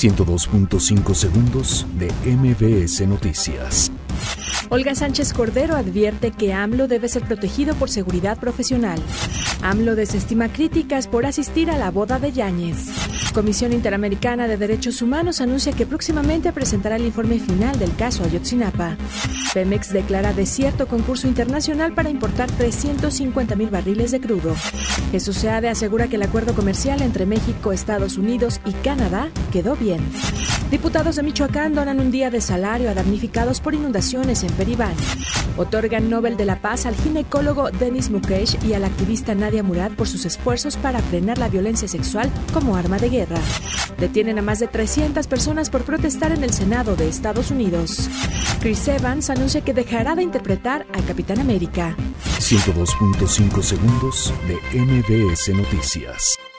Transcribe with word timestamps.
102.5 0.00 1.14
segundos 1.14 1.86
de 1.98 2.10
MBS 2.24 3.06
Noticias. 3.06 3.92
Olga 4.70 4.94
Sánchez 4.94 5.34
Cordero 5.34 5.76
advierte 5.76 6.30
que 6.30 6.54
AMLO 6.54 6.88
debe 6.88 7.06
ser 7.10 7.22
protegido 7.24 7.74
por 7.74 7.90
seguridad 7.90 8.38
profesional. 8.38 8.98
AMLO 9.60 9.96
desestima 9.96 10.48
críticas 10.48 11.06
por 11.06 11.26
asistir 11.26 11.70
a 11.70 11.76
la 11.76 11.90
boda 11.90 12.18
de 12.18 12.32
Yáñez. 12.32 12.99
Comisión 13.32 13.72
Interamericana 13.72 14.48
de 14.48 14.56
Derechos 14.56 15.02
Humanos 15.02 15.40
anuncia 15.40 15.72
que 15.72 15.86
próximamente 15.86 16.52
presentará 16.52 16.96
el 16.96 17.06
informe 17.06 17.38
final 17.38 17.78
del 17.78 17.94
caso 17.94 18.24
Ayotzinapa. 18.24 18.96
Pemex 19.54 19.92
declara 19.92 20.32
desierto 20.32 20.86
concurso 20.88 21.28
internacional 21.28 21.94
para 21.94 22.10
importar 22.10 22.50
350 22.50 23.56
mil 23.56 23.70
barriles 23.70 24.10
de 24.10 24.20
crudo. 24.20 24.54
Jesús 25.12 25.36
Seade 25.36 25.68
asegura 25.68 26.08
que 26.08 26.16
el 26.16 26.22
acuerdo 26.22 26.54
comercial 26.54 27.02
entre 27.02 27.26
México, 27.26 27.72
Estados 27.72 28.16
Unidos 28.16 28.60
y 28.64 28.72
Canadá 28.72 29.30
quedó 29.52 29.76
bien. 29.76 30.00
Diputados 30.70 31.16
de 31.16 31.24
Michoacán 31.24 31.74
donan 31.74 31.98
un 31.98 32.12
día 32.12 32.30
de 32.30 32.40
salario 32.40 32.90
a 32.90 32.94
damnificados 32.94 33.60
por 33.60 33.74
inundaciones 33.74 34.44
en 34.44 34.52
Peribán. 34.52 34.94
Otorgan 35.56 36.08
Nobel 36.08 36.36
de 36.36 36.44
la 36.44 36.62
Paz 36.62 36.86
al 36.86 36.94
ginecólogo 36.94 37.70
Denis 37.70 38.10
Mukesh 38.10 38.56
y 38.64 38.74
a 38.74 38.78
la 38.78 38.86
activista 38.86 39.34
Nadia 39.34 39.64
Murad 39.64 39.90
por 39.92 40.06
sus 40.06 40.24
esfuerzos 40.24 40.76
para 40.76 41.00
frenar 41.00 41.38
la 41.38 41.48
violencia 41.48 41.88
sexual 41.88 42.30
como 42.52 42.76
arma 42.76 42.98
de 42.98 43.10
guerra. 43.10 43.19
Detienen 43.98 44.38
a 44.38 44.42
más 44.42 44.60
de 44.60 44.68
300 44.68 45.26
personas 45.26 45.70
por 45.70 45.82
protestar 45.82 46.32
en 46.32 46.42
el 46.42 46.52
Senado 46.52 46.96
de 46.96 47.08
Estados 47.08 47.50
Unidos. 47.50 48.08
Chris 48.60 48.88
Evans 48.88 49.30
anuncia 49.30 49.60
que 49.60 49.74
dejará 49.74 50.14
de 50.14 50.22
interpretar 50.22 50.86
al 50.92 51.04
Capitán 51.04 51.38
América. 51.38 51.96
102.5 52.38 53.62
segundos 53.62 54.32
de 54.48 54.78
MBS 54.78 55.48
Noticias. 55.54 56.49